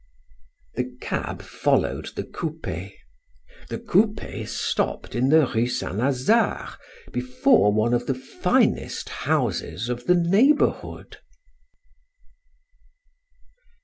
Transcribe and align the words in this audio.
The 0.73 0.97
cab 0.99 1.43
followed 1.43 2.07
the 2.15 2.23
coupe. 2.23 2.89
The 3.69 3.77
coupe 3.77 4.47
stopped 4.47 5.13
in 5.13 5.29
the 5.29 5.45
Rue 5.45 5.67
Saint 5.67 5.97
Lazare 5.99 6.75
before 7.13 7.71
one 7.71 7.93
of 7.93 8.07
the 8.07 8.15
finest 8.15 9.09
houses 9.09 9.89
of 9.89 10.07
the 10.07 10.15
neighborhood. 10.15 11.17